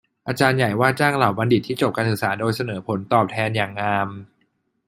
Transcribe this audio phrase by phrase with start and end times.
[0.27, 4.07] อาจารย์ใหญ่ว่าจ้างเหล่าบัณฑิตที่จบการศึกษาโดยเสนอผลตอบแทนอย่างงาม